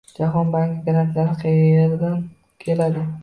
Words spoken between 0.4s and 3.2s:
banki grantlari qayerdan keladi?